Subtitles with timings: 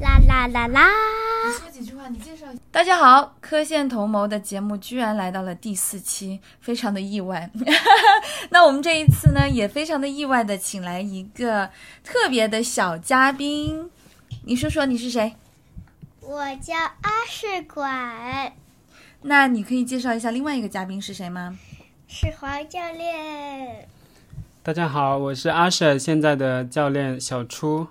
[0.00, 0.88] 啦啦啦啦！
[1.46, 2.62] 你说几句话，你介绍一下。
[2.72, 7.50] 大家好，科线同谋的节目居然来到了第四期，非常的意外。
[8.48, 11.68] 那我们这一次呢，也非常的意外的请来一个
[12.02, 13.90] 特别的小嘉宾，
[14.44, 15.34] 你说说你是谁？
[16.22, 18.54] 我叫阿世管，
[19.22, 21.58] 那你可以介绍一下另外一个嘉宾是谁吗？
[22.08, 23.86] 是黄教练。
[24.62, 27.86] 大家好，我是阿 Sir，现在的教练小初。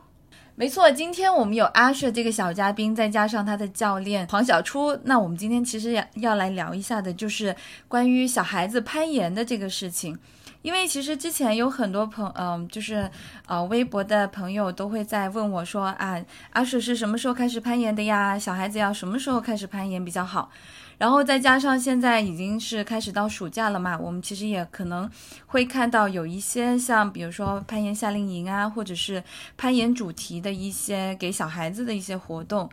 [0.60, 4.94] 没错，今天我们有阿舍这个小嘉宾，再加上他的教练黄小初。
[5.06, 7.56] 那我们今天其实要要来聊一下的，就是
[7.88, 10.20] 关于小孩子攀岩的这个事情。
[10.62, 13.10] 因为其实之前有很多朋，嗯，就是
[13.48, 18.38] 呃，微博的朋友都会在问我说啊，阿舍是什么时候开始攀岩的呀？
[18.38, 20.52] 小孩子要什么时候开始攀岩比较好？
[21.00, 25.10] 然后再加上现在已经是开始到暑假了嘛，我们其实也可能
[25.48, 29.24] 会看到有一些像比如说攀岩夏令营啊，或者是
[29.58, 32.70] 攀岩主题的一些给小孩子的一些活动。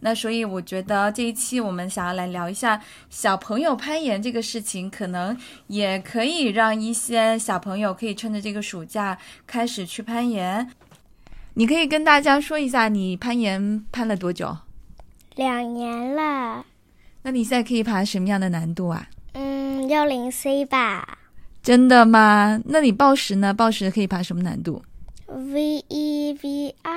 [0.00, 5.36] 那所以我觉得这一期我们想要来聊一下小朋友攀岩这个事情，可能
[5.68, 10.70] 也可以让一些小朋友可以趁着这个暑假开始去攀岩。
[11.54, 14.56] 你可以跟大家说一下你攀岩攀了多久？
[15.34, 16.64] 两年了。
[17.26, 19.08] 那你现在可以爬什么样的难度啊？
[19.32, 21.18] 嗯，幺零 C 吧。
[21.60, 22.62] 真的吗？
[22.66, 23.52] 那你报时呢？
[23.52, 24.80] 报时可以爬什么难度
[25.26, 26.94] ？V 一 V 二。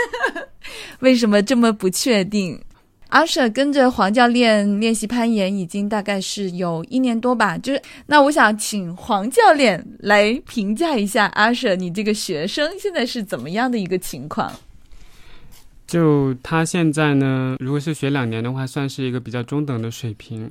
[1.00, 2.60] 为什么这么不确定？
[3.08, 7.56] 阿舍跟着黄教练练习攀岩已经大概是有一年多吧。
[7.56, 14.52] 就是那我想请黄教练来评价一下阿舍，你这个学生现在是怎么样的一个情况？
[15.86, 20.50] 就他现在呢，如果是学两年的话，算是一个比较中等的水平。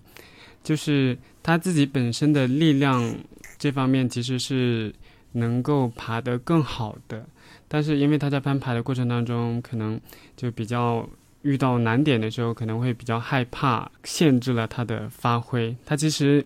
[0.63, 3.15] 就是他自己本身的力量
[3.59, 4.91] 这方面其实是
[5.33, 7.23] 能够爬得更好的，
[7.67, 10.01] 但是因为他在攀爬的过程当中，可能
[10.35, 11.07] 就比较
[11.43, 15.75] 遇到难点的时候，可能会比较害怕，限制了他的发挥。
[15.85, 16.43] 他其实，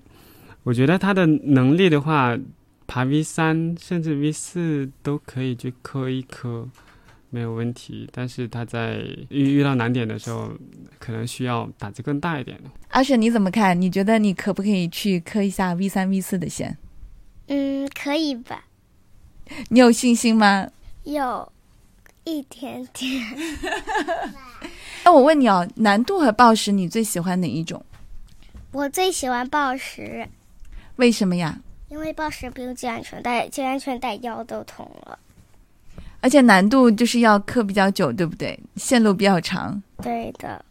[0.63, 2.37] 我觉得他的能力的话，
[2.87, 6.67] 爬 V 三甚至 V 四都可以去磕一磕。
[7.29, 8.97] 没有问题，但是他在
[9.29, 10.51] 遇遇到难点的时候，
[10.97, 12.69] 可能需要胆子更大一点的。
[12.89, 13.79] 阿雪你怎么看？
[13.79, 16.77] 你觉得你可不可以去磕一下 V 三 V 四的线？
[17.47, 18.65] 嗯，可以吧。
[19.69, 20.69] 你有信心吗？
[21.03, 21.51] 有
[22.23, 23.23] 一点点。
[25.03, 27.83] 那我问你哦，难度和暴食，你最喜欢哪一种？
[28.71, 30.27] 我最喜欢暴食。
[30.97, 31.59] 为什么呀？
[31.87, 35.17] 因为暴食不用系安全带，系安全带腰都痛了。
[36.21, 38.59] 而且难度就是要刻比较久，对不对？
[38.75, 39.81] 线路比较长。
[40.01, 40.63] 对的。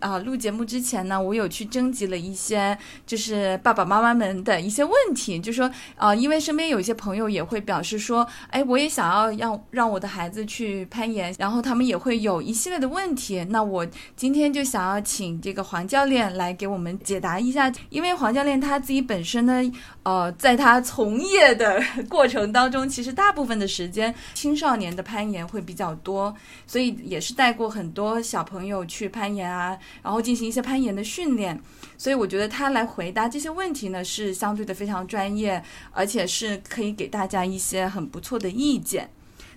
[0.00, 13.44] 啊，录节目之前呢，我有去征集了一些，就是爸爸妈妈们的一些问题，就说，啊，因为身边有一些朋友也会表示说，哎，我也想要让让我的孩子去攀岩，然后他们也会有一系列的问题。
[13.50, 19.62] 那我今天就想要请这个黄教练来给我们解答一下，因为黄教练他自己本身呢，
[20.02, 21.78] 呃，在他从业的
[22.08, 26.34] 过程当中，其实大部分的时间青少年的攀岩会比较多，
[26.66, 29.76] 所以也是带过很多小朋友去攀岩啊。
[30.02, 31.60] 然后进行一些攀岩的训练，
[31.96, 35.62] 所以我觉得他来回答这些问题呢，是相对的非常专业，
[35.92, 39.10] 而且是可以给大家一些很不错的意见。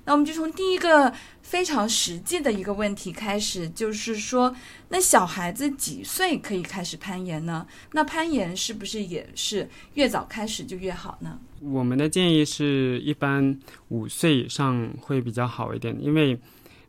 [0.05, 4.53] 那我们就从第一个非常实际的一个问题开始，就是说，
[4.89, 7.65] 那小孩子几岁可以开始攀岩呢？
[7.93, 11.39] 那攀岩是不是也是越早开始就越好呢？
[11.61, 13.57] 我们的建议是一般
[13.87, 16.37] 五岁以上会比较好一点，因为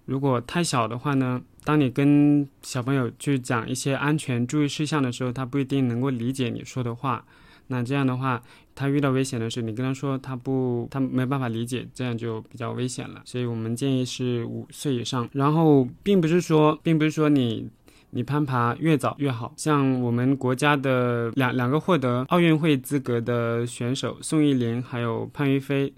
[0.05, 1.43] 如果太小的话呢。
[1.67, 7.25] 当你跟小朋友去讲一些安全注意事项的时候，他不一定能够理解你说的话。
[7.69, 8.43] 那这样的话，
[8.75, 13.23] 他遇到危险的时候，你跟他说，他不，他没办法理解，这样就比较危险了。
[13.25, 15.27] 所以我们建议是五岁以上。
[15.33, 17.71] 然后，并不是说，并不是说你
[18.11, 19.55] 你攀爬越早越好。
[19.57, 25.91] 像我们国家的两两个获得奥运会资格的选手宋艺林还有潘于飞，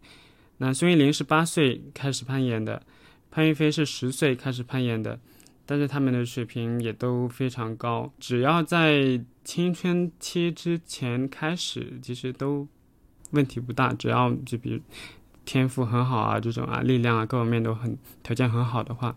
[0.59, 2.81] 那宋艺林是八岁开始攀岩的，
[3.37, 5.21] 潘云飞是十岁开始攀岩的。
[5.67, 12.67] 但是他们的水平也都非常高，只要在青春期之前开始，其实都
[13.33, 13.93] 问题不大。
[13.93, 14.81] 只要就比如
[15.45, 19.15] 天赋很好啊，这种啊力量啊各方面都很条件很好的话，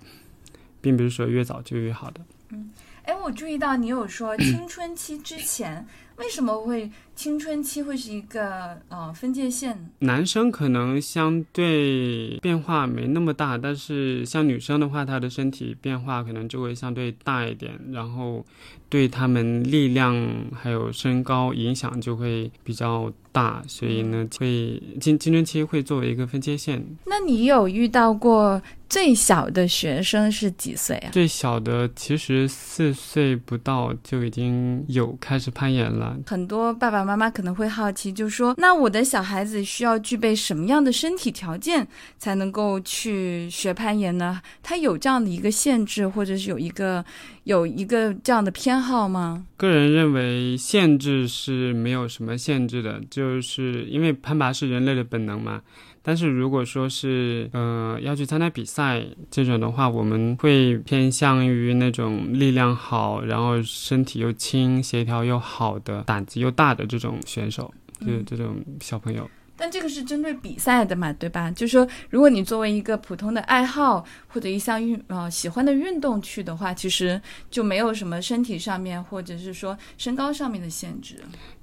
[0.82, 2.20] 并不是说越早就越好的。
[2.50, 2.70] 嗯。
[3.04, 5.88] 哎，我注意到你有说青春期之前，
[6.20, 9.90] 为什么会青春期会是一个呃分界线？
[10.00, 18.46] 男生可能相对变化没那么大，但是像女生的话，她的身体变化可能就会相对大一点，然后
[18.90, 20.16] 对他们力量
[20.54, 26.86] 还有身高影响就会比较大，所以呢，会青青春期会作为一个分界线。
[27.06, 31.10] 那你有遇到过最小的学生是几岁啊？
[31.12, 36.09] 最小的其实四岁不到就已经有开始攀岩了。
[36.26, 44.42] 很多爸爸妈妈可能会好奇，就说那我的小孩子需要具备什么样的身体条件才能够去学攀岩呢？
[44.62, 47.04] 他有这样的一个限制，或者是有一个
[47.44, 49.46] 有一个这样的偏好吗？
[49.58, 55.62] 个人认为限制是没有什么限制的，就是因为攀爬是人类的本能嘛。
[56.02, 69.30] 但是如果说是呃要去参加比赛这种的话，我们会偏向于那种力量好，然后身体又轻、协调又好的、胆子又大的这种选手，就是这种小朋友。
[69.62, 71.52] 但这个是针对比赛的嘛，对吧？
[71.52, 77.22] 就是说，如果你作为一个普通的爱好或者一项运呃喜欢的运动去的话，其实
[77.52, 81.18] 就没有什么身体上面或者是说身高上面的限制。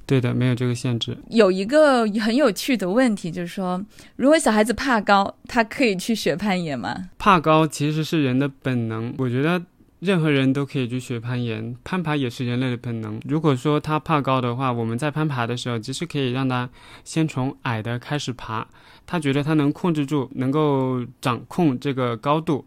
[0.06, 1.19] 对的，没有这个限制。
[1.31, 7.11] 有一个很有趣的问题，就是说，如果小孩子怕高，他可以去学攀岩吗？
[7.19, 9.61] 怕高其实是人的本能，我觉得
[9.99, 13.20] 任何人都可以去学攀岩，攀爬也是人类的本能。
[13.26, 16.70] 如果说他怕高的话，我们在攀爬的时候，其实可以让他
[17.03, 18.69] 先从矮的开始爬，
[19.05, 22.64] 他觉得他能控制住，能够掌控这个高度。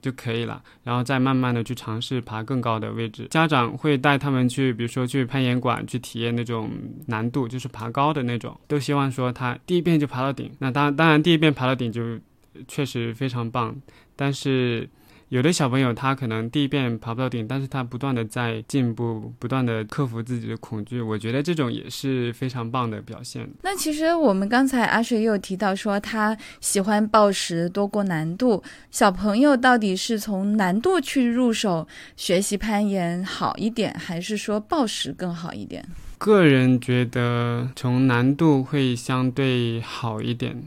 [0.00, 3.26] 就可以了，然后再慢慢的去尝试爬更高的位置。
[3.30, 6.70] 家长会带他们去，比如说去攀岩馆去体验那种
[7.06, 10.50] 难度，就是爬高的那种，都希望说他第一遍就爬到顶。
[10.58, 12.18] 那当当然第一遍爬到顶就
[12.66, 13.74] 确实非常棒，
[14.16, 14.88] 但是。
[15.30, 23.48] 有的小朋友他可能第一遍爬不到顶，但是他不断的在进步，不断的克服自己的恐惧，我觉得这种也是非常棒的表现。
[23.62, 28.60] 那其实我们刚才阿水也有提到说，他喜欢报时多过难度。
[28.90, 31.86] 小朋友到底是从难度去入手
[32.16, 35.84] 学习攀岩好一点，还是说报时更好一点？
[36.18, 40.60] 个人觉得从难度会相对好一点。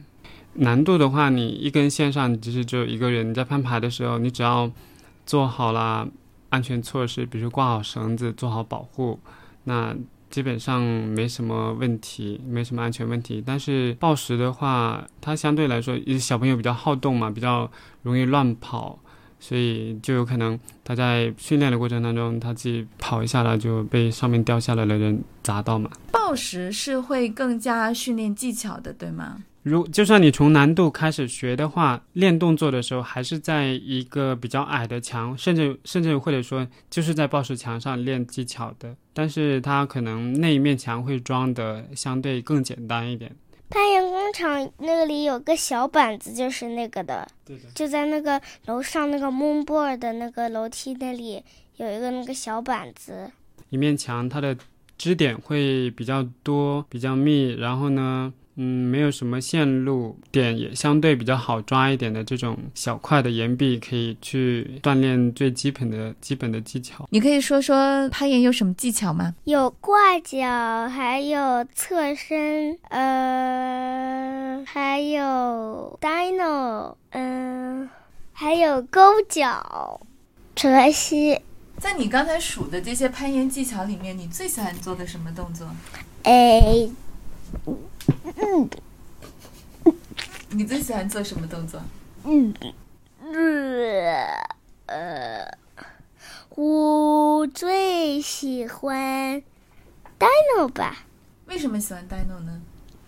[0.55, 3.29] 难度的话，你一根线上其实只有一个人。
[3.29, 4.69] 你在攀爬的时候，你只要
[5.25, 6.07] 做好了
[6.49, 9.19] 安全措施，比如挂好绳子，做好保护，
[9.63, 9.95] 那
[10.29, 13.43] 基本上没什么问题，没什么安全问题。
[13.45, 17.69] 但是暴食的话，它相对来说，小朋友比较好动嘛，比较
[18.03, 18.99] 容易乱跑，
[19.39, 25.89] 所以就有可能他在训练的过程当中，他自己跑一下了，就被上面掉下来的人砸到嘛。
[26.11, 29.43] 暴食是会更加训练技巧的，对吗？
[29.63, 43.33] 如就算你从难度开始学的话，练动作的时候还是在一个比较矮的墙，甚至甚至或者说就是在报石墙上练技巧的，但是它可能那一面墙会装的相对更简单一点。
[43.69, 51.41] 攀岩工厂那里有个小板子，就是那个的，对的，就在那个楼上那个 moonboard 的那个楼梯那里
[51.77, 53.31] 有一个那个小板子。
[53.69, 54.55] 一面墙它的
[54.97, 58.33] 支点会比较多，比较密，然后呢。
[58.55, 67.07] 嗯，没有什么线路点，也相对比较好抓一点的这种小块的岩壁，可以去锻炼最基本的基本的技巧。
[67.09, 69.33] 你可以说说攀岩有什么技巧吗？
[69.45, 77.89] 有挂脚，还有侧身，呃，还有 dino，嗯，
[78.33, 79.99] 还有勾脚、
[80.55, 81.39] 折膝。
[81.79, 85.67] 在你刚才数的这些攀岩技巧里面，你最喜欢做的什么动作？
[86.21, 86.87] 哎。
[88.35, 88.69] 嗯，
[90.51, 91.81] 你最喜欢做什么动作？
[92.25, 92.53] 嗯，
[94.85, 95.57] 呃，
[96.55, 99.41] 我最喜欢
[100.19, 101.05] dino 吧。
[101.47, 102.61] 为什么喜欢 dino 呢？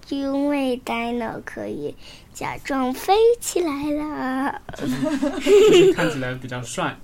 [0.09, 1.95] 因为 dino 可以
[2.33, 4.61] 假装飞起来了，
[5.95, 6.95] 看起来比较帅。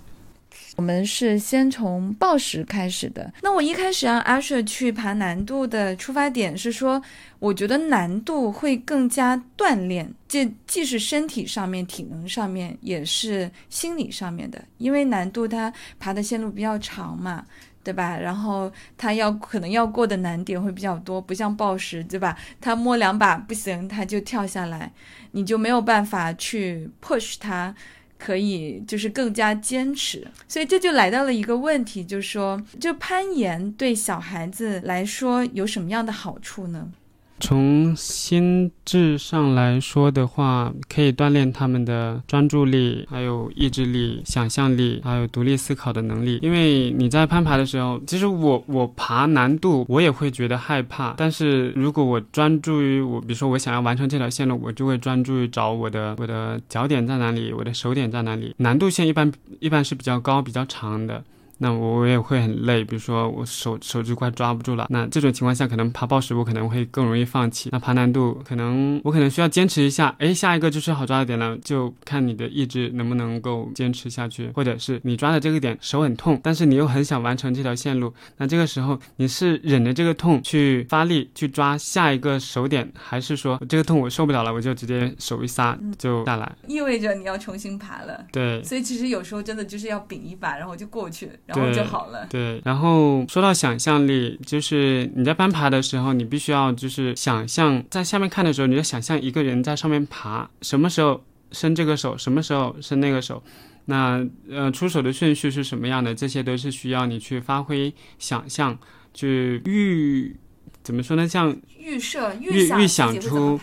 [0.78, 3.32] 我们是先从报时开始的。
[3.42, 7.02] 那我一开始让阿舍去爬难度的出发点是说，
[7.40, 14.64] 我觉得难度会更加锻炼，这既是身体上面、体能上面，也是心理上面的。
[14.78, 17.46] 因为难度它爬的线路比较长嘛，
[17.84, 18.18] 对吧？
[18.18, 22.38] 然后它要可能要过的难点会比较多，不像报时，对吧？
[22.62, 24.92] 它摸两把不行，它就跳下来，
[25.32, 27.76] 你就没有办法去 push 它。
[28.24, 36.92] 可以，就是更加坚持，所以这就来到了一个问题，就是说，就攀岩对小孩子来说有什么样的好处呢？
[37.42, 46.40] 从心智上来说的话，可以锻炼他们的专注力，还有意志力、想象力，还有独立思考的能力。
[46.42, 58.54] 因为你在攀爬的时候，其实我我爬难度我也会觉得害怕，但是如果我专注于我，比如说我想要完成这条线路，我就会专注于找我的我的脚点在哪里，我的手点在哪里。
[58.58, 61.24] 难度线一般一般是比较高、比较长的。
[61.62, 67.70] 那我也会很累，比如说我手手指快抓不住了，那这种情况下可能爬报时我可能会更容易放弃。
[67.72, 86.52] 那爬难度可能我可能需要坚持一下，哎，下一个就是好抓的点了，就看你的意志能不能够坚持下去，或者是你抓的这个点手很痛，但是你又很想完成这条线路，那这个时候你是忍着这个痛去发力去抓下一个手点，还是说这个痛我受不了了，我就直接手一撒就下来？
[86.68, 88.26] 意味着你要重新爬了。
[88.32, 91.30] 对，所以其实有时候真的就是要顶一把，然后就过去。
[91.56, 92.26] 然后就好了。
[92.30, 103.44] 对，然后说到想象力，就是你在攀爬的时候，你必须要就是想象在下面看的时候，你要想象一个人在上面爬，什么时候伸这个手，什么时候伸那个手，
[103.86, 108.78] 那呃出手的顺序是什么样的，这些都是需要你去发挥想象，
[109.14, 110.36] 去预
[110.84, 111.28] 怎么说呢？
[111.28, 113.60] 像预设、预预想出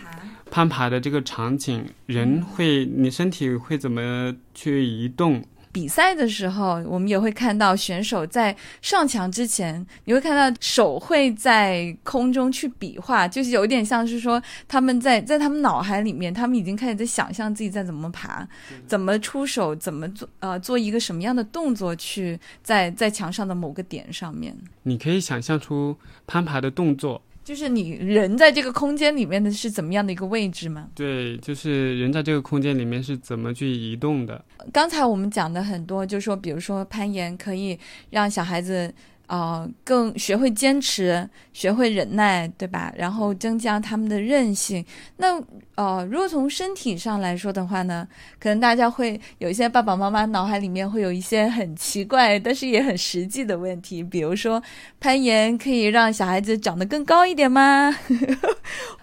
[0.51, 5.45] 攀爬的这个场景，人会你身体会怎么去移动。
[5.73, 18.47] 比赛的时候，我们也会看到选手在上墙之前，你会看到手会在空中去比划，就是有点像是说他们在在他们脑海里面，他们已经开始在想象自己在怎么爬，
[18.87, 24.57] 怎么出手，怎么做呃做一个什么样的动作去在在墙上的某个点上面。
[24.83, 25.97] 你可以想象出
[26.27, 27.23] 攀爬的动作。
[27.49, 30.87] 就是你人在这个空间里面的是怎么样的一个位置吗？
[30.95, 34.45] 对，就是人在这个空间里面是怎么去移动的。
[34.71, 37.79] 刚才我们讲的很多，就是说，比如说攀岩可以
[38.11, 38.93] 让小孩子。
[39.29, 42.93] 呃，更学会坚持，学会忍耐，对吧？
[42.97, 44.85] 然后增加他们的韧性。
[45.19, 45.41] 那
[45.75, 48.09] 呃，如果从身体上来说的话呢，
[48.41, 54.61] 可能大家会有一些爸爸妈妈脑海里面会有一些很奇怪，但是也很实际的问题，比如说
[54.99, 57.95] 攀岩可以让小孩子长得更高一点吗？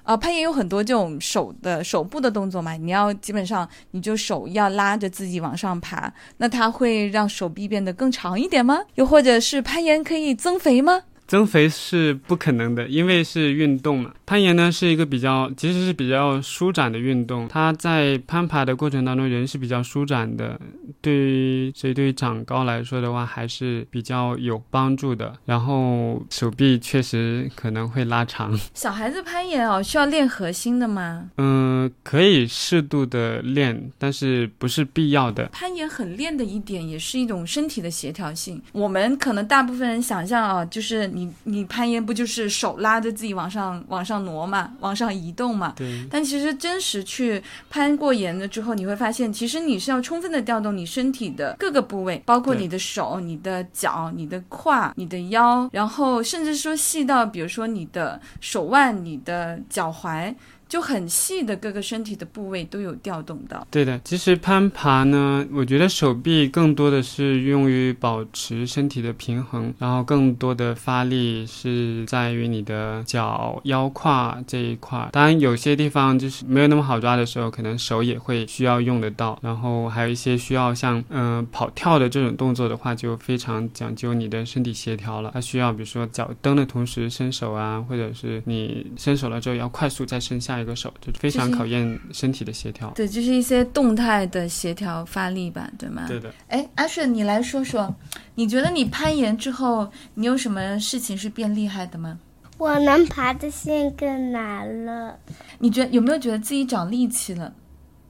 [0.03, 8.79] 啊， 攀岩有很多这种手的手部的动作嘛，你要基本上你就手要拉着自己往上爬，那它会让手臂变得更长一点吗？
[8.95, 11.03] 又或者是攀岩可以可以增肥吗？
[11.27, 14.13] 增肥是不可能的，因为是运动嘛。
[14.25, 17.47] 攀岩呢是一个比较，其实是比较舒展的运动。
[17.47, 20.59] 它在攀爬的过程当中，人是比较舒展的，
[21.01, 25.33] 对于所以对于长高来说的话，还是比较有帮助的。
[25.45, 28.57] 然后手臂确实可能会拉长。
[28.73, 31.29] 小孩子攀岩哦，需要练核心的吗？
[31.37, 35.45] 嗯，可以适度的练，但是不是必要的。
[35.47, 38.59] 攀岩很练的一点，也是一种身体的协调性。
[38.71, 45.73] 我们可能大部分人想象啊，就是你你攀岩不就是手拉着自己往上往上挪嘛，往上移动嘛？
[45.75, 46.05] 对。
[46.11, 60.35] 但其实真实去攀过岩了之后，你会发现，其实你是要充分的调动你身体的各个部位，包括你的手、你的脚、你的胯、你的腰，然后甚至说细到，比如说你的手腕、你的脚踝。
[60.67, 63.65] 就很细的各个身体的部位都有调动到。
[63.69, 75.07] 对的，其实攀爬呢，我觉得手臂更多的是用于保持身体的平衡，然后更多的发力是在于你的脚、腰、胯这一块。
[75.11, 79.37] 当然，有些地方就是没有那么好抓的时候，可能手也会需要用得到。
[79.43, 85.29] 然后还有一些需要像嗯跑跳的这种动作的话，就非常讲究你的身体协调了。
[85.33, 90.54] 它需要比如说脚蹬的同时伸手啊，或者是你伸手了之后要快速再伸下。
[90.59, 96.05] 一个手就非常考验身体的协调，对，就是一些动态的协调发力吧，对吗？
[96.07, 96.33] 对的。
[96.47, 97.93] 哎，阿顺，你来说说，
[98.35, 102.19] 你觉得你攀岩之后，你有什么事情是变厉害的吗？
[102.57, 105.19] 我能爬的线更难了。
[105.59, 107.53] 你觉有没有觉得自己长力气了？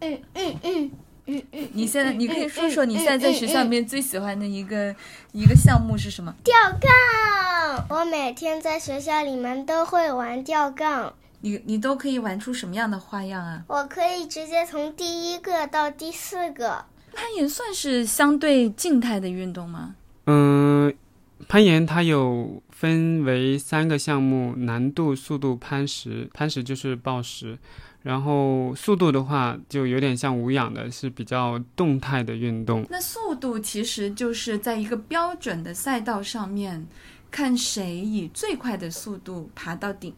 [0.02, 0.92] 嗯嗯嗯
[1.25, 1.70] 嗯嗯。
[1.74, 4.96] 你现在你可以说说你现在在学校里面最喜欢的一个
[5.32, 6.32] 一个项目是什么？
[6.44, 7.88] 吊杠。
[7.90, 11.14] 我每天在学校里面都会玩吊杠。
[11.42, 13.63] 你你都可以玩出什么样的花样啊？
[13.68, 16.86] 我可以直接从第一个到第四个。
[17.13, 19.96] 攀岩算是相对静态的运动吗？
[20.25, 20.94] 嗯，
[21.48, 26.30] 攀岩它有分为三个项目：难度、速度、攀石。
[26.34, 27.58] 攀石就是抱石，
[28.01, 32.86] 然后速度的话就有点像无氧的，是比较动态的运动。
[32.89, 36.86] 那速度其实就是在一个标准的赛道上面，
[37.32, 40.13] 看谁以最快的速度爬到顶。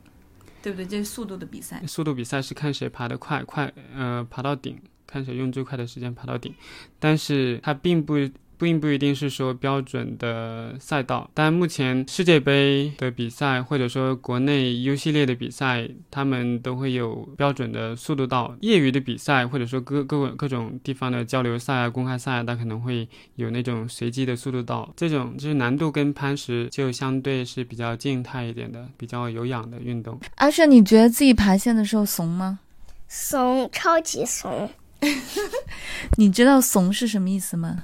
[0.68, 0.86] 对不对？
[0.86, 1.82] 这是速度的比赛。
[1.88, 6.54] 速度比赛是看谁爬得快，快呃爬到顶，看谁用最快的时间爬到顶。
[7.00, 8.16] 但是它并不
[8.58, 11.30] 并不一定是说标准的赛道。
[11.34, 18.56] 但目前世界杯的比赛，或者说国内 U 系列的比赛，他们都会有标准的速度道。
[18.62, 24.92] 业余的比赛，或者说各各各种地方的交流赛啊、公开赛啊，它可能会有那种随机的速度道。
[24.96, 30.20] 这种就是难度跟攀石就相对是比较静态一点的，比较有氧的运动。
[30.36, 32.60] 阿胜，你觉得自己爬线的时候怂吗？
[33.08, 34.70] 怂，超级怂。
[36.18, 37.84] 你知道“怂”是什么意思吗？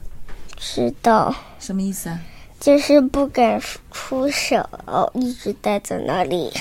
[0.58, 1.36] 知道。
[1.60, 2.20] 什么意思啊？
[2.60, 4.70] 就是不敢出手，
[5.14, 6.52] 一直待在那里。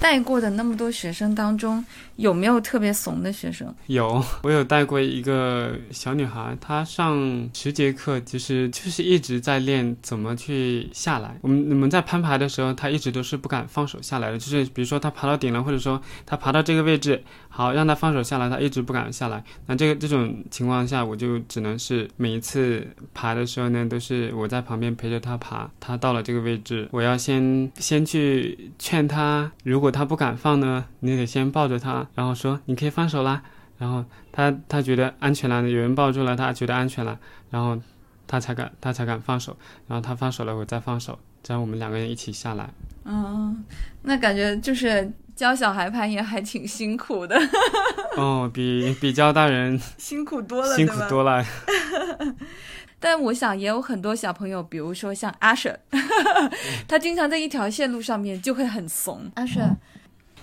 [0.00, 1.84] 带过的那么多学生当中，
[2.16, 3.72] 有没有特别怂的学生？
[3.86, 11.36] 有，我有带过一个小女孩，她上十节课，其实就是一直在练怎么去下来。
[11.42, 14.38] 我们我们在攀爬的时候，她一直都是不敢放手下来的。
[14.38, 19.44] 就是比如说她爬到顶了，或者说她爬到这个位置，好让她放手下来，她一直不敢下来。
[19.66, 25.70] 那这个这种情况下，我就只能是每一次爬的时候呢，都是我在旁边陪着她爬。
[25.78, 33.42] 她到了这个位置，我要先先去劝她，如果他不敢放呢，你得先抱着他，然后说你可以放手啦。
[33.78, 37.18] 然后他他觉得安全了，有人抱住了，他觉得安全了，
[37.50, 37.80] 然后
[38.26, 39.56] 他才敢他才敢放手。
[39.88, 42.68] 然后他放手了，我再放手，这样我们两个人一起下来。
[43.04, 43.64] 嗯，
[44.02, 47.34] 那感觉就是教小孩攀岩还挺辛苦的。
[48.18, 51.42] 哦，比比教大人辛苦多了，辛苦多了。
[53.00, 55.80] 但我想也有很多小朋友，比如说像阿舍，
[56.86, 59.22] 他经常在一条线路上面就会很怂。
[59.34, 59.74] 阿舍，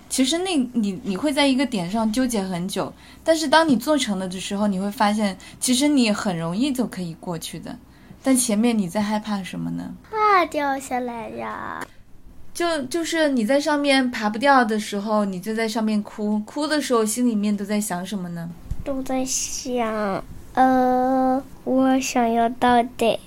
[0.08, 7.78] 其实那你你会在一个点上纠结很久，但是当你做成了的时候，你会发现其实你很容易就可以过去的。
[8.20, 9.94] 但前面你在害怕什么呢？
[10.10, 11.86] 怕掉下来呀。
[12.52, 18.50] 就就是你在上面爬不掉的时候，你就在上面哭，哭的时候心里面都在想什么呢？
[18.82, 20.24] 都在想。
[20.54, 23.18] 呃，我想要到底，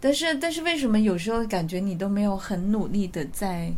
[0.00, 3.72] 但是但是为什么有时候感觉你都没有很努力的在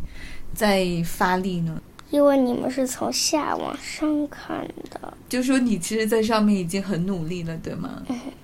[0.53, 1.81] 在发力呢？
[2.11, 8.03] 因为你们是从下往上看的，就说你其实，在上面已经很努力了，对吗？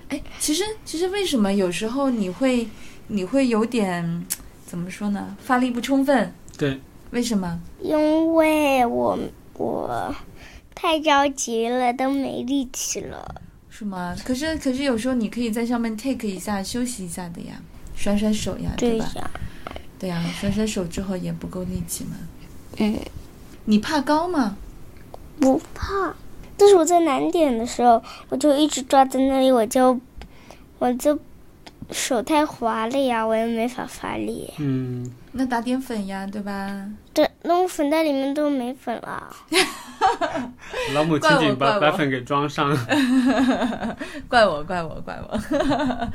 [0.10, 2.68] 哎，其实其实为什么有时候你会
[3.08, 4.26] 你会有点
[4.66, 5.38] 怎么说呢？
[5.40, 6.34] 发力不充分？
[6.58, 6.80] 对，
[7.12, 7.62] 为什么？
[7.80, 9.18] 因为我
[9.54, 10.14] 我
[10.76, 13.42] 太着急了，都没力气了。
[13.82, 14.16] 是吗？
[14.24, 17.60] 可是可是有时候你可以在上面 take 一下休息一下的呀，
[17.96, 19.10] 甩甩手呀，对吧？
[19.98, 22.12] 对呀，甩甩手之后也不够力气嘛。
[22.78, 22.96] 嗯。
[23.66, 24.56] 你怕高吗？
[25.40, 26.14] 不怕，
[26.56, 30.00] 但是我在难点的时候，我就一直抓在那里，我就
[30.78, 31.18] 我就
[31.90, 34.54] 手太滑了呀，我也没法发力。
[34.60, 35.12] 嗯。
[35.32, 36.88] 那打点粉呀，对吧？
[37.16, 39.36] 对，那我粉袋里面都没粉了。
[40.94, 42.76] 老母亲亲把把粉给装上。
[44.30, 45.38] 怪我，怪我，怪我。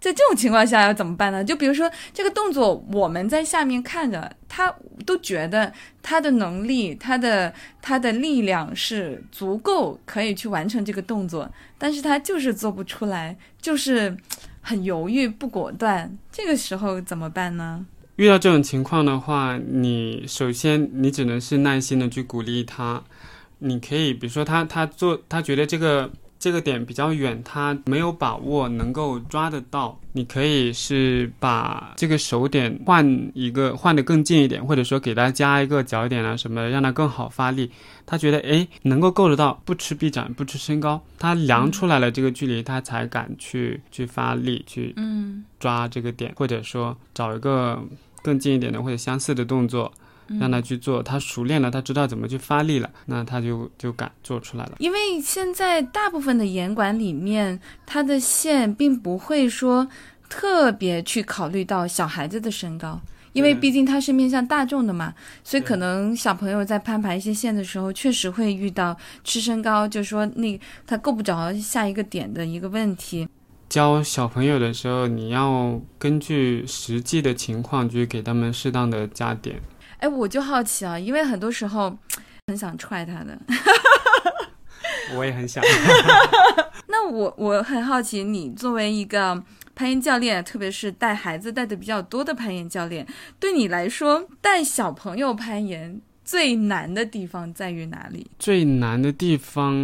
[0.00, 1.42] 在这种情况下要怎么办呢？
[1.42, 4.74] 就比如说这个动作，我们在下面看着，他
[5.06, 5.72] 都觉得
[6.02, 7.50] 他的能力、他的
[7.80, 14.14] 他的力量是足够可以去完成这个动作，但是他就是做不出来，就是
[14.60, 16.14] 很犹豫不果断。
[16.30, 17.86] 这个时候怎么办呢？
[18.16, 23.02] 遇到这种情况的话，你首先你只能是耐心的去鼓励他。
[23.58, 29.98] 你可以，比如说他他做他觉得这个这个点比较远，他没有把握能够抓得到。
[30.12, 37.70] 你可以是把这个手点换一个换的更近一点，或者说给他加一个脚点啊什么，让他更好发力。
[38.06, 47.82] 他觉得哎能够够得到，不吃臂展，不吃身高，他量出来了这个距离，他才敢去去发力去嗯抓这个点，或者说找一个。
[48.24, 49.92] 更近一点的或者相似的动作，
[50.40, 54.76] 让他去做，他熟练了，他知道怎么去发力了，那他就就敢做出来了。
[54.78, 59.86] 因为现在大部分的严管里面，它的线并不会说
[60.30, 62.98] 特别去考虑到小孩子的身高，
[63.34, 65.12] 因为毕竟它是面向大众的嘛，
[65.44, 73.28] 所以可能小朋友在攀爬一些线的时候，确实会遇到吃身高，就是说那他够不着下一个点的一个问题。
[73.68, 79.60] 教小朋友的时候，你要根据实际的情况去给他们适当的加点。
[79.98, 81.96] 哎，我就好奇啊，因为很多时候
[82.46, 83.38] 很想踹他的。
[85.16, 85.62] 我也很想。
[86.88, 89.42] 那我我很好奇，你作为一个
[89.74, 93.06] 攀岩教练，特别是带孩子带的比较多的攀岩教练，
[93.40, 96.00] 对你来说带小朋友攀岩。
[96.24, 98.26] 最难的地方在于哪里？
[98.38, 99.74] 最难的地方，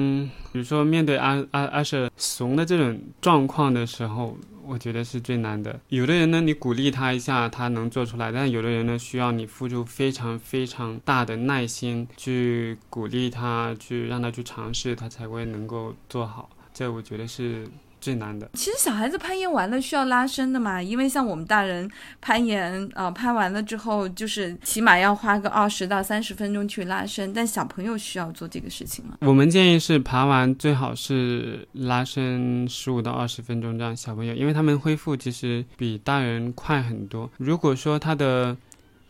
[0.53, 5.79] 比如说面对阿阿阿舍怂的这种状况的时候，我觉得是最难的。
[5.89, 16.49] 有的人呢，你鼓励他一下，他能做出来；但有的人呢，需要你付出非常非常大的耐心去鼓励他，去让他去尝试，他才会能够做好。
[16.73, 17.69] 这我觉得是
[18.01, 18.49] 最难的。
[18.55, 21.89] 其实小孩子攀岩完了需要拉伸的嘛，因为像我们大人
[22.21, 29.17] 攀岩啊、呃，攀完了之后就是起码要花个二十到三十分钟去拉伸，但小朋友需要做这个事情吗？
[29.21, 37.31] 我们建议是爬完最好是拉伸十五到二十分钟，这样小朋友，因为他们恢复其实比大人快很多。
[37.37, 38.57] 如果说他的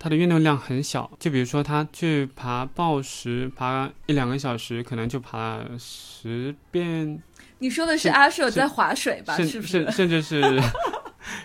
[0.02, 7.22] 他的运动量很小，就比如说他去爬抱石，爬一两个小时，可能就爬了十遍。
[7.58, 9.36] 你说的是阿舍在划水吧？
[9.36, 9.84] 甚是不是？
[9.84, 10.62] 甚甚至是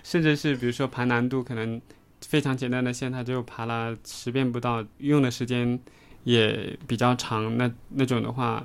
[0.03, 1.81] 甚至是比如说爬难度可能
[2.21, 5.77] 非常简单的线，他就爬了十遍不到，用的时间
[6.23, 7.57] 也比较长。
[7.57, 8.63] 那那种的话，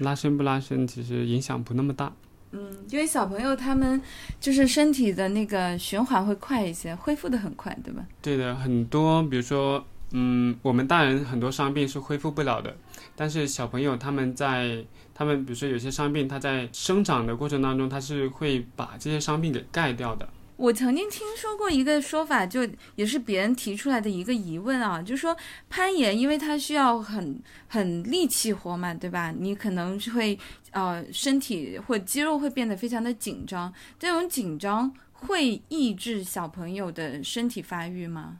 [0.00, 2.12] 拉伸不拉伸其实影响不那么大。
[2.52, 4.00] 嗯，因为小朋友他们
[4.40, 8.04] 就是身体的那个循环会快一些，恢复的很快，对吧？
[8.22, 12.76] 对的，很多比如说，嗯，我们大人很多伤病是恢复不了的，
[13.14, 20.28] 但是小朋友他们在他们比如说有些伤病，他在生长的过程当中，他是会把这些伤病给盖掉的。
[20.56, 25.36] 我曾经听说过一个说法，就也是别人提出来的一个疑问啊，就说
[25.68, 27.38] 攀岩，因为它需要很
[27.68, 29.34] 很力气活嘛，对吧？
[29.38, 30.38] 你可能是会
[30.70, 38.38] 呃身体或肌肉会变得非常的紧张，这种紧张会抑制小朋友的身体发育吗？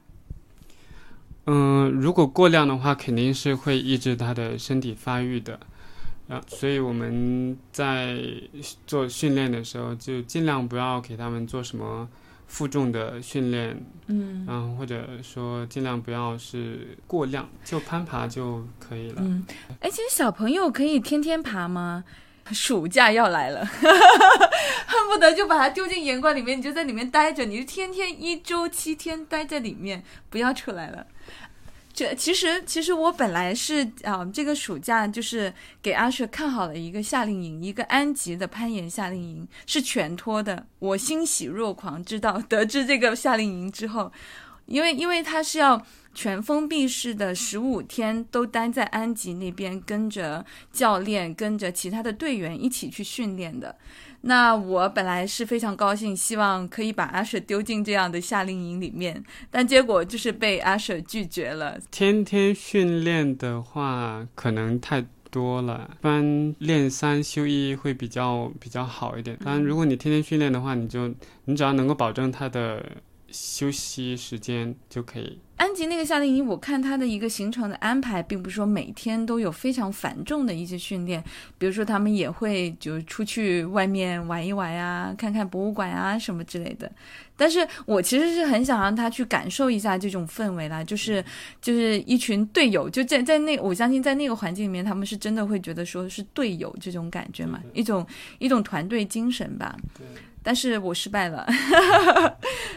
[1.45, 5.59] 嗯，如果过量的话，肯定是会抑制他的身体发育的。
[6.27, 8.17] 啊，所以我们在
[8.85, 12.07] 做训练的时候，就尽量不要给他们做什么
[12.47, 19.17] 负重的训练，嗯，然后或者说尽量不要是过量，就攀爬就可以了。
[19.19, 19.45] 嗯，
[19.79, 22.03] 哎，其实小朋友可以天天爬吗？
[22.53, 31.05] 暑假要来了， 恨不得就把他丢进岩馆里面，你就在里面待着，你就天天一周七天待在里面，不要出来了。
[31.97, 40.67] 这其实，其实我本来是啊、这个暑假就是给阿雪看好了一个夏令营，一个安吉的攀岩夏令营，是全托的。
[40.77, 44.11] 我欣喜若狂，知道得知这个夏令营之后，
[44.67, 45.83] 因为因为它是要
[46.13, 53.75] 全封闭式的，十五天都待在安吉那边，跟着教练、跟着其他的队员一起去训练的。
[54.27, 61.79] 那我本来是非常高兴，希望可以把阿舍丢进这样的夏令营里面，但结果就是被阿舍拒绝了。
[61.89, 69.37] 天天训练的话，可能太多了，一般练三休一会比较比较好一点。
[69.43, 71.07] 当然，如果你天天训练的话，你就
[71.45, 72.85] 你只要能够保证他的
[73.31, 75.39] 休息时间就可以。
[75.57, 81.23] 安吉那个夏令营，我看他的一个行程的安排，并不是说每天都有非常繁重的一些训练，
[81.57, 86.89] 比如说他们也会就出去外面玩一玩啊，看看博物馆啊什么之类的。
[87.35, 91.23] 但是我其实是很想让他去感受一下这种氛围啦，就是
[91.61, 98.05] 就是一群队友，就在在那，我相信在那个环境里面，他们是真的会觉得说是队友这种感觉嘛，一种
[98.37, 99.75] 一种团队精神吧。
[100.47, 101.45] 但是我失败了，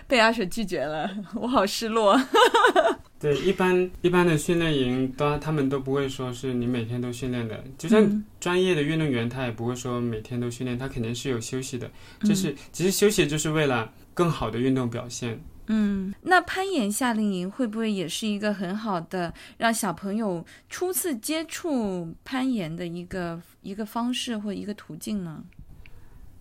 [0.09, 2.21] 被阿水拒绝了，我好失落。
[3.21, 11.89] 对，一般一般的训练营都他们都不会说是你每天都训练的，就像嗯专业的运动员，他也不会说每天都训练，他肯定是有休息的。
[12.25, 15.41] 就是其实休息就是为了更好的运动表现。
[15.69, 25.45] 嗯，那攀岩夏令营会不会也是一个很好的让小朋友初次接触攀岩的一个一个方式或一个途径呢？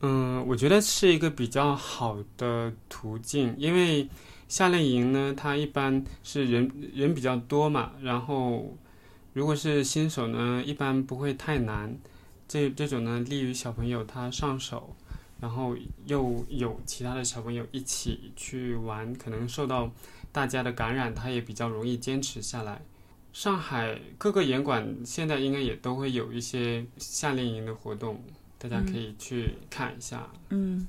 [0.01, 4.07] 嗯，我觉得是一个比较好的途径，因为
[4.47, 8.77] 夏令营呢，它一般是人人比较多嘛，然后
[9.33, 11.97] 如果是新手呢，一般不会太难。
[12.47, 14.95] 这这种呢，利于小朋友他上手，
[15.39, 19.91] 然后又有其他的小朋友一起去玩，可能受到
[20.31, 22.81] 大家的感染，他也比较容易坚持下来。
[23.33, 28.23] 上海各个严馆现在应该也都会有一些夏令营的活动。
[28.61, 30.27] 大家可以去看一下。
[30.49, 30.85] 嗯，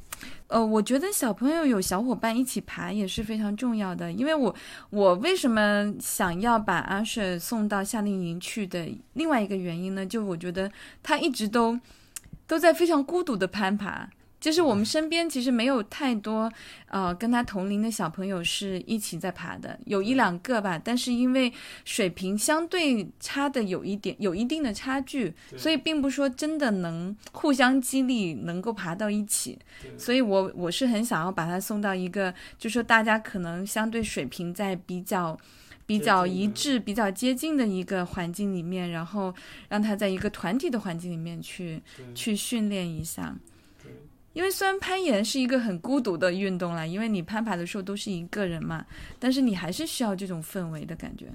[0.49, 4.55] 呃，我觉得小朋友有小伙伴一起爬也是非常重要的，因为我
[4.91, 10.05] 我为什么想要把阿舍送到夏令营去的另外一个原因呢？
[10.05, 11.79] 就我觉得他一直都
[12.49, 14.11] 都在非常孤独的攀爬。
[14.41, 16.51] 就是我们身边其实没有太多，
[16.89, 21.53] 呃，跟他同龄的小朋友是一起在爬的，有一两个吧，但是因为
[21.85, 29.59] 水平相对差的有一点，有一定的差距，所以并不说真的能互相激励，能够爬到一起。
[29.99, 35.39] 所以我我是很想要把他送到一个，就说大家可能相对水平在比较。
[35.87, 39.35] 比较一致、比较接近的一个环境里面，然后
[39.69, 41.83] 让他在一个团体的环境里面去
[42.15, 43.35] 去训练一下。
[44.33, 48.85] 因为虽然攀岩是一个很孤独的运动啦，因为你攀爬的时候都是一个人嘛，
[49.19, 51.27] 但是你还是需要这种氛围的感觉。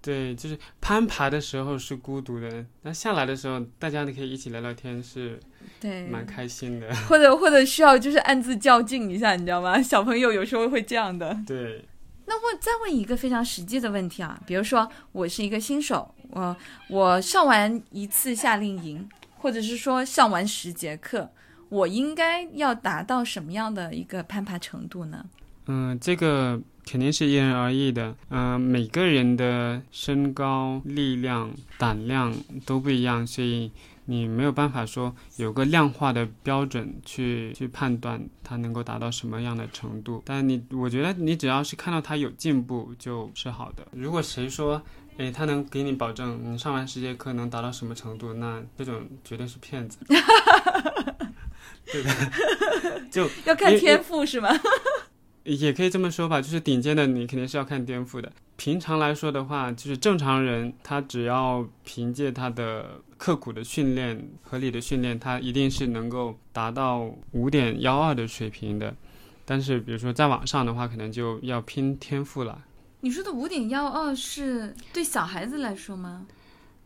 [0.00, 5.38] 对，就是攀爬的时候是孤独的，那下来的时候大家都可以一起聊聊天，是
[5.80, 6.94] 对，蛮开心的。
[7.08, 9.82] 或者或者需要就是暗自较劲一下，你知道吗？
[9.82, 11.36] 小朋友有时候会这样的。
[11.46, 11.84] 对，
[12.26, 16.56] 那问再问一个非常实际的问题啊，比如说我是一个新手，我
[16.88, 19.06] 我上完一次夏令营，
[19.38, 21.28] 或者是说上完十节课，
[21.68, 25.24] 我应该要达到什么样的一个攀爬程度呢？
[25.66, 28.14] 嗯，这个肯定是因人而异的。
[28.30, 33.70] 嗯、每个人的身高、力量、胆量都不一样，所以
[34.06, 40.22] 你没有办法说有个量化的标准去去判断他能够达到什么样的程度。
[40.24, 43.86] 但你，我觉得你只要是看到他有进步就是好的。
[43.92, 44.80] 如果谁说，
[45.18, 49.98] 诶，他能给你保证你上完十节课能达到什么程度，那这种绝对是骗子。
[51.92, 54.48] 对的，就 要看天赋是吗？
[55.44, 58.30] 也可以这么说吧，就是顶尖的你肯定是要看天赋的。
[58.56, 68.94] 平常来说的话，就是正常人他只要凭借他的刻苦的训练、合理的训练，他一定是能够达到五点幺二的水平的。
[69.46, 72.64] 但是比如说在网上的话，可能就要拼天赋了。
[73.00, 76.26] 你说的五点幺二是对小孩子来说吗？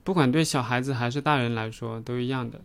[0.05, 2.61] 不管对小孩子还是大人来说都一样的，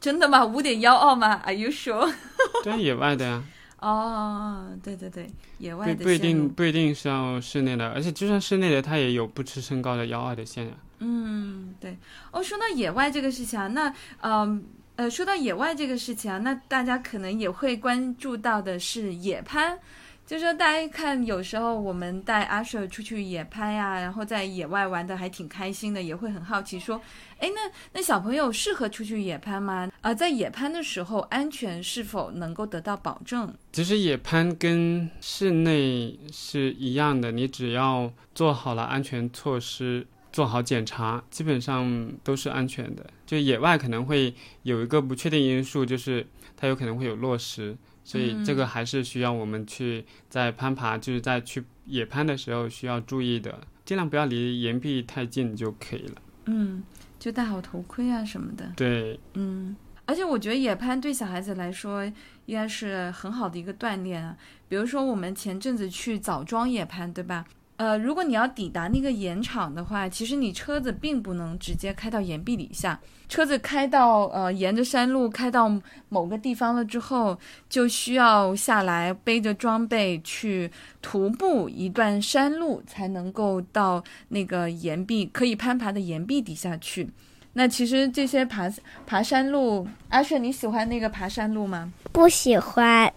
[0.00, 0.44] 真的吗？
[0.44, 2.12] 五点幺二吗？Are you sure？
[2.64, 3.42] 对野外的呀，
[3.80, 10.72] 哦，对对对，野外的不不一定不一定是要室内的，而且就算室内的，它也有不吃身高的幺二的线呀。
[11.00, 11.96] 嗯，对。
[12.30, 13.92] 哦，说到野外这个事情啊，那
[14.22, 14.64] 嗯
[14.96, 19.78] 呃，说到野外这个事情啊，那大家可能也会关注到的是野攀。
[20.24, 26.98] 就是说，大家看，有时候我们带阿舍出去野攀呀、然后在野外玩的还挺开心的，也会很好奇说，
[27.38, 29.90] 哎，那那小朋友适合出去野攀吗？
[30.00, 33.52] 啊、在野攀的时候，安全是否能够得到保证？
[33.72, 43.04] 其实野攀跟室内是一样的，你只要做好了安全措施，做好检查，基本上都是安全的。
[43.26, 56.22] 就野外可能会有一个不确定因素，就是它有可能会有落石，所以这个还是需要我们去在攀爬，就是在去野攀的时候需要注意的，尽量不要离岩壁太近就可以了。
[56.46, 56.82] 嗯，
[57.18, 58.72] 就戴好头盔啊什么的。
[58.76, 62.04] 对，嗯，而且我觉得野攀对小孩子来说
[62.46, 64.36] 应该是很好的一个锻炼啊。
[64.68, 67.44] 比如说我们前阵子去枣庄野攀，对吧？
[67.82, 75.68] 呃，如果你要抵达那个岩场的话，其实你车子并不能直接开到岩壁底下，车子开到呃沿着山路开到
[76.08, 77.36] 某个地方了之后，
[77.68, 87.10] 就需要下来背着装备去徒步一段山路，才能够到那个岩壁可以攀爬的岩壁底下去。
[87.54, 88.72] 那其实这些爬
[89.04, 91.92] 爬山路，阿雪你喜欢那个爬山路吗？
[92.12, 93.12] 不喜欢，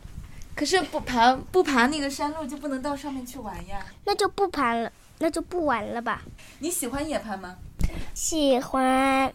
[0.56, 3.86] 可是不爬不爬那个山路就不能到上面去玩呀。
[4.06, 6.22] 那就不爬了，那就不玩了吧。
[6.60, 7.58] 你喜欢野攀吗？
[8.14, 9.32] 喜欢，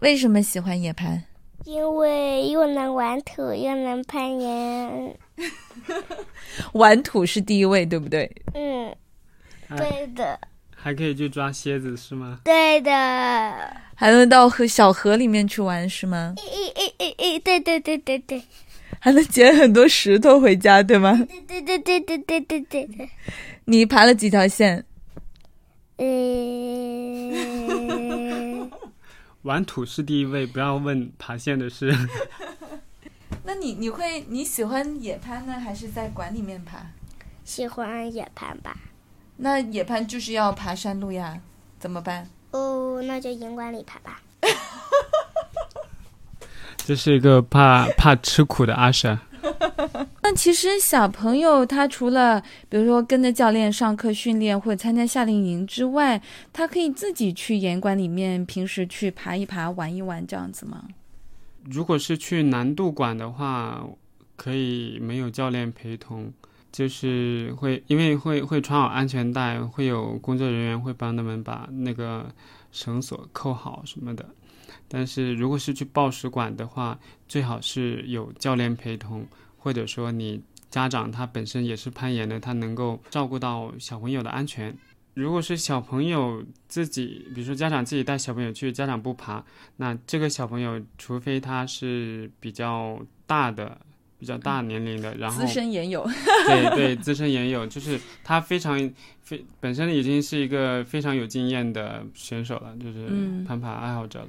[0.00, 1.22] 为什么喜欢野攀？
[1.64, 5.16] 因为又能玩土，又能攀岩。
[6.72, 8.30] 玩土是第一位，对不对？
[8.54, 8.94] 嗯，
[9.68, 10.38] 哎对的，
[10.74, 12.38] 还可以去抓蝎子是吗？
[12.44, 12.90] 对的。
[13.94, 16.34] 还能到河小河里面去玩是吗？
[16.36, 18.42] 诶诶诶诶诶，对对对对对，
[18.98, 21.12] 还能捡很多石头回家，对吗？
[21.46, 23.08] 对对对对对对对对对。
[23.66, 24.84] 你爬了几条线？
[25.96, 26.06] 呃，
[29.42, 31.94] 玩土是第一位，不要问爬线的事。
[33.44, 36.78] 那你你会你喜欢野攀呢，还是在馆里面爬？
[37.44, 38.76] 喜欢野攀吧？
[39.36, 41.40] 那野攀就是要爬山路呀，
[41.78, 42.28] 怎么办？
[42.50, 44.20] 哦，那就营馆里爬吧。
[46.86, 49.18] 这是一个怕怕吃苦的阿婶。
[50.22, 56.22] 那其实小朋友他除了比如说跟着教练上课训练或者参加夏令营之外，
[56.52, 60.84] 他可以自己去岩馆里面平时去爬一爬、玩一玩这样子吗？
[61.64, 63.84] 如果是去难度馆的话，
[64.36, 66.32] 可以没有教练陪同，
[66.76, 72.30] 就是会因为会会穿好安全带，会有工作人员会帮他们把那个
[72.70, 74.28] 绳索扣好什么的。
[74.86, 84.76] 但是如果是去报时馆的话，最好是有教练陪同，或者说你家长他本身也是攀岩的，他能够照顾到小朋友的安全。
[85.14, 89.42] 如果是小朋友自己，比如说家长自己带小朋友去，家长不爬，
[89.76, 93.80] 那这个小朋友，除非他是比较大的、
[94.18, 96.08] 比较大年龄的，然后资深岩友，
[96.46, 98.78] 对对资深研友，就是他非常
[99.22, 104.28] 非本身已经是一个非常有经验的选手了，就是嗯攀爬爱好者了。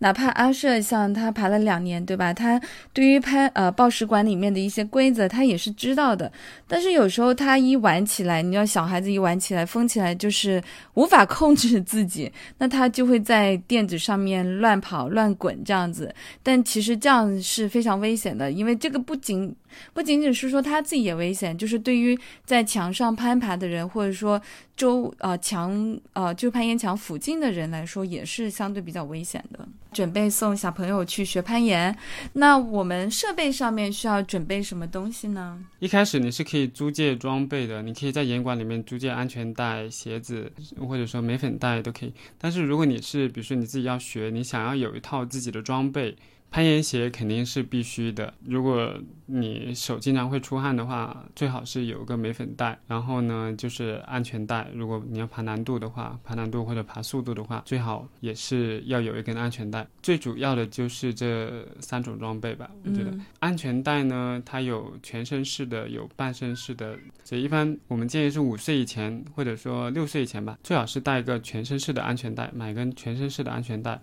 [0.00, 2.32] 哪怕阿舍像他爬了两年，对吧？
[2.32, 2.60] 他
[2.92, 6.30] 对于攀呃报时馆里面的一些规则，他也是知道的。
[6.66, 10.62] 但是有时候他一玩起来，你要小孩子一玩起来疯起来，就是
[10.94, 16.14] 无法控制自己，那他就会在垫子上面乱跑乱滚这样子。
[16.42, 19.54] 但其实这样是非常危险的，因为这个不仅
[19.92, 24.40] 不仅仅是说他自己也危险，就是对于在墙上攀爬的人，或者说
[24.80, 29.68] 周呃墙呃就攀岩墙附近的人来说，也是相对比较危险的。
[29.92, 31.94] 准备送小朋友去学攀岩，
[32.32, 35.62] 那我们设备上面需要准备什么东西呢？
[35.80, 40.50] 一开始你是可以租借装备的，你可以在岩馆里面租借安全带、鞋子，
[40.88, 42.14] 或者说镁粉袋都可以。
[42.38, 46.16] 但是如果你是比如说你自己要学，你想要有一套自己的装备。
[46.50, 48.34] 攀岩鞋肯定是必须的。
[48.44, 48.92] 如果
[49.26, 52.76] 你手经常会出汗的话，最好是有个镁粉袋。
[52.88, 54.68] 然后呢，就是安全带。
[54.74, 59.86] 如果你要爬难度的话，爬难度或者爬速度的话，最好也是要有一根安全带。
[60.02, 62.68] 最主要的就是这三种装备吧。
[62.84, 66.98] 我觉得安全带呢，它有全身式的，有半身式的。
[67.22, 74.00] 所以一般我们建议是五岁以前，或者说六岁以前吧，最好是带一个全身式的安全带，买根全身式的安全带。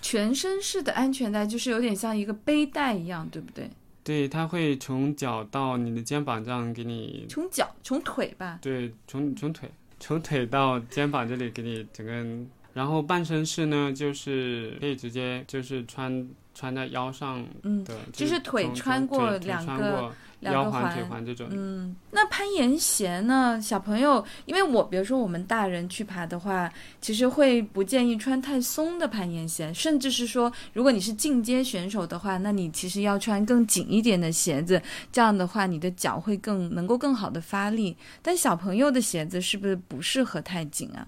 [0.00, 3.70] 全身式的安全带就是有点像一个背带一样，对不对？
[4.02, 7.26] 对，它会从脚到你的肩膀这样给你。
[7.28, 8.58] 从脚，从腿吧。
[8.62, 12.46] 对，从从腿，从腿到肩膀这里给你整个。
[12.72, 17.46] 然后半身式呢，就是可以直接就是穿穿在腰上
[17.84, 20.12] 的，就是腿穿过两个。
[20.40, 23.60] 腰环、腿环这种，嗯，那攀岩鞋呢？
[23.60, 34.80] 小朋友，因为我比如说我们大人去爬的话，其实会不建议穿太松的攀岩鞋，甚至是说，如果你是进阶选手的话，那你其实要穿更紧一点的鞋子，
[35.12, 37.96] 这样的话你的脚会更能够更好的发力。
[38.22, 41.06] 但小朋友的鞋子是不是不适合太紧啊？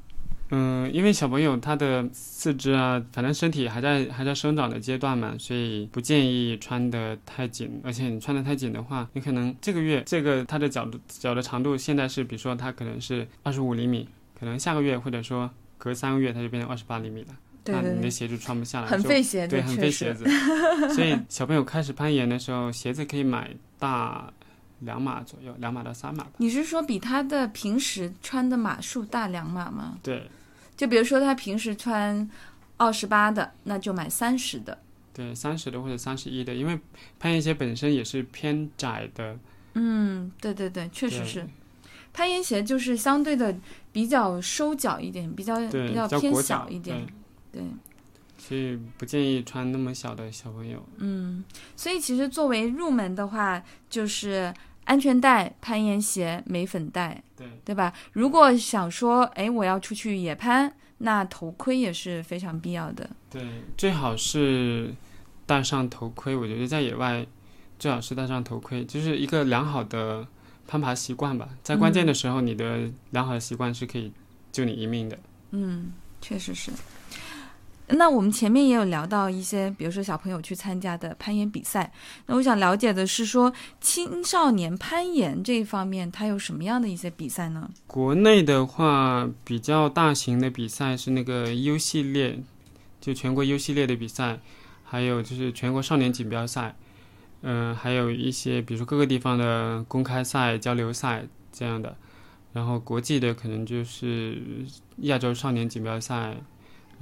[0.55, 7.81] 嗯，因为小朋友他的四肢啊，反正身体还在还在生长的阶段嘛，所以不建议穿的太紧。
[7.83, 14.07] 而且你穿的太紧的话，你可能这个月这个他的脚脚的长度现在是，比如说他可能是二十五厘米，
[14.39, 17.29] 可能下个月或者说隔三个月他就变成二十八厘米了，
[17.65, 20.27] 那你的鞋就穿不下来，很费鞋子，对，很费鞋子。
[20.95, 24.31] 所以小朋友开始攀岩的时候，鞋子可以买大
[24.81, 26.27] 两码左右，两码到三码。
[26.37, 29.97] 你是说比他的平时穿的码数大两码吗？
[30.03, 30.23] 对。
[30.83, 32.29] 就比如说他平时穿
[32.77, 34.77] 二十八的，那就买三十的。
[35.15, 36.77] 对，三十的或者三十一的，因为
[37.21, 39.39] 攀岩鞋本身也是偏窄的。
[39.75, 41.49] 嗯，对对对，确实是。
[42.13, 43.55] 攀岩鞋就是相对的
[43.93, 47.07] 比较收脚一点，比较比较偏小一点。
[47.53, 47.63] 对。
[48.37, 50.85] 所以不建议穿那么小的小朋友。
[50.97, 51.45] 嗯，
[51.77, 54.53] 所以其实作为入门的话，就是
[54.85, 57.23] 安全带、攀岩鞋、镁粉带。
[57.65, 57.93] 对吧？
[58.13, 63.11] 如果想说，哎，我要出去野攀，那头盔也是非常必要的。
[63.29, 63.45] 对，
[63.77, 64.95] 最好是
[65.45, 66.37] 戴上头盔。
[66.37, 67.27] 我觉得在野外，
[67.81, 70.25] 最好是戴上头盔，就是一个良好的
[70.69, 71.49] 攀爬习惯吧。
[71.65, 74.13] 在关键的时候，你的良好的习惯是可以
[74.53, 75.19] 救你一命的。
[75.51, 76.71] 嗯，确实是。
[77.93, 81.93] 那我们前面也有聊到一些，比如说小朋友去参加的攀岩比赛。
[82.27, 87.71] 那我想了解的是，说青少年攀岩这一方面，它有什么样的一些比赛呢？
[87.87, 92.39] 国内的话，比较大型的比赛是那个 U 系列，
[93.01, 94.41] 就全国 U 系列的比赛，
[94.85, 96.75] 还有就是全国少年锦标赛，
[97.43, 101.97] 嗯，还有一些比如说各个地方的公开赛、交流赛这样的。
[102.53, 104.43] 然后国际的可能就是
[104.99, 106.37] 亚洲少年锦标赛。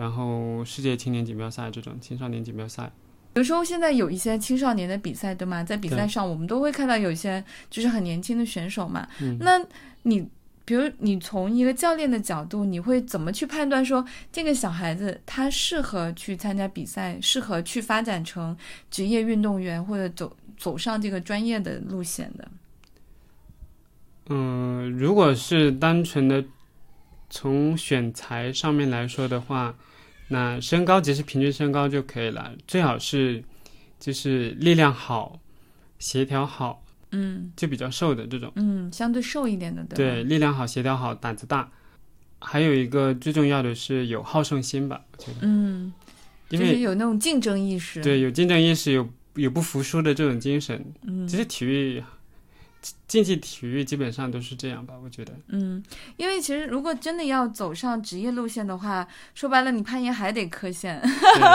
[0.01, 2.91] 然后世界青年锦标赛这种青少年锦标赛，
[3.35, 5.63] 比如说现在有一些青少年的比赛，对吗？
[5.63, 9.07] 在比赛上，我们都会看到有一些就是很年轻的选手嘛。
[9.41, 9.63] 那
[10.05, 10.27] 你
[10.65, 18.57] 比如你从一个教练的角度，你会怎么去判断说这个小孩子他适合去参加比赛，适合去发展成
[18.91, 22.49] 职业运动员或者走走上这个专业的路线的？
[24.31, 26.43] 嗯，如果是单纯的
[27.29, 29.75] 从选材上面来说的话。
[30.33, 33.43] 那身高只是平均身高就可以了，最好是
[33.99, 35.41] 就是力量好、
[35.99, 41.69] 协调好，嗯，就比较瘦的这种，嗯，相对瘦一点的，对，力量好、协调好、胆子大，
[42.39, 45.93] 还有一个最重要的是有好胜心吧，我觉得，嗯，
[46.51, 52.03] 因为有那种竞争意识，对，有竞争意识，有有不服输的这种精神，嗯，其实体育。
[53.07, 55.33] 竞技体育基本上都是这样吧，我觉得。
[55.49, 55.83] 嗯，
[56.17, 61.01] 因为其实如果真的要走上职业路线的话，说白了，你攀岩还得磕线。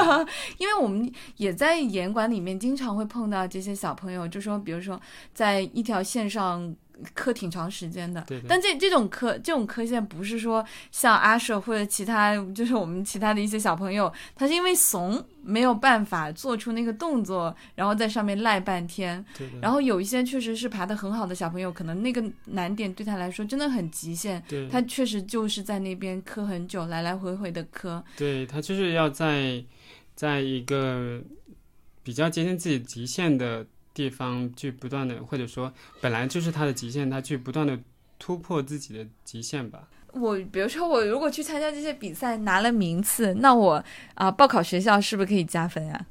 [0.59, 5.01] 因为我们也在岩馆里面经常会碰到这些小朋友，就说，比如说
[5.33, 6.75] 在一条线上，
[7.13, 8.21] 磕挺长时间的。
[8.27, 19.23] 对对但这这种磕这种磕线不是说像阿舍或者其他，就是我们其他的一些小朋友，他是因为怂没有办法做出那个动作，然后在上面赖半天。
[19.37, 19.59] 对的。
[19.61, 28.03] 然后有一些确实是爬得很好的小朋友，可能那个难点对他来说真的很极限，对他确实就是在那边磕很久，来来回回的磕。
[28.17, 29.63] 对他就是要在
[30.15, 31.21] 在一个
[32.03, 33.65] 比较接近自己极限的
[33.95, 37.79] 地方去不断的，或者说本来就是他的极限，他去不断的
[38.19, 39.87] 突破自己的极限吧。
[40.11, 43.83] 我比如说，我如果去参加这些比赛拿了名次，那我
[44.13, 46.05] 啊、报考学校是不是可以加分啊？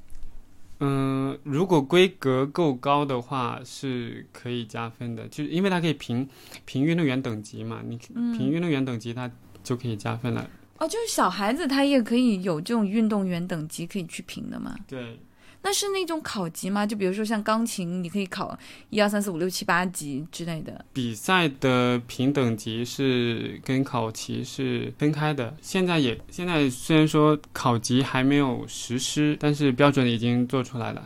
[0.80, 6.28] 嗯，如果规格够高的话，是可以加分的，就是因为它可以评
[6.64, 9.30] 评运动员等级嘛，你嗯评运动员等级，它
[9.62, 10.50] 就可以加分了。
[10.78, 14.74] 哦，就是小孩子他也可以有这种运动员等级可以去评的嘛？
[14.88, 15.18] 对，
[15.64, 16.84] 那是那种考级吗？
[16.84, 18.56] 就比如说像钢琴，你可以考
[18.90, 20.84] 一二三四五六七八级之类的。
[20.92, 25.56] 比赛的评等级是跟考级是分开的。
[25.62, 31.02] 现在也现在虽然说考级还没有实施，但是标准已经做出来了。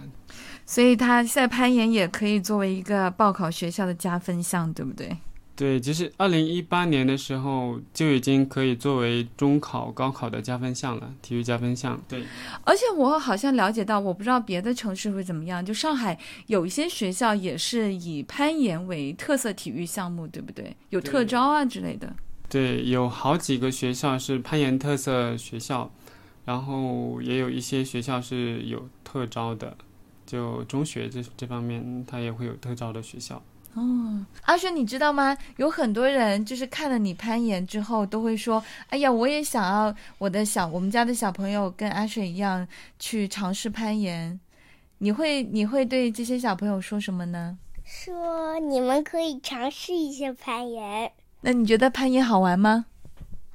[0.66, 5.16] 所以他现在攀岩也可以作为一个报考学校的加分项，对不对？
[5.58, 12.00] 对，其实二零一八年的时候就已经可以作为中考、高考的加分项了，体育加分项。
[12.06, 12.22] 对，
[12.62, 15.66] 而且我好像了解到，我不知道别的城市会怎么样。
[15.66, 20.76] 就上海有一些学校也是以攀岩为特色体育项目，对不对？
[20.90, 22.14] 有特招啊之类的。
[22.48, 25.90] 对，有好几个学校是攀岩特色学校，
[26.44, 29.76] 然后也有一些学校是有特招的，
[30.24, 33.42] 就中学这这方面，它也会有特招的学校。
[33.78, 35.36] 哦，阿轩，你知道吗？
[35.56, 42.66] 有很多人就是看了你攀岩之后，都会说：“哎呀，我也想要我的小我们家的小朋友跟阿水一样
[42.98, 44.38] 去尝试攀岩。”
[45.00, 47.56] 你会你会对这些小朋友说什么呢？
[47.84, 51.12] 说你们可以尝试一下攀岩，
[51.42, 52.86] 那你觉得攀岩好玩吗？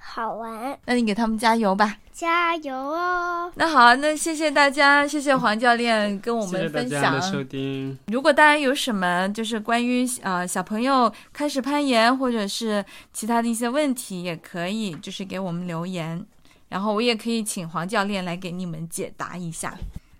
[0.05, 1.97] 好玩，那你给他们加油吧。
[2.11, 3.51] 加油哦！
[3.55, 7.47] 那好，那谢谢大家，谢谢黄教练跟我谢谢大们分家的收享。
[7.47, 7.97] 听。
[8.07, 16.23] 如果大家有什么就是关于呃小朋友开始攀岩或者是其他的一些问题，也可以就是给我们留言，
[16.69, 19.73] 然后我也可以请黄教练来给你们解答一下。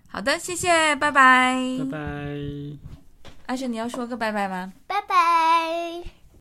[0.08, 1.56] 好的，谢谢，拜拜。
[1.78, 1.98] 拜拜。
[3.46, 4.72] 阿雪，你要说个拜拜吗？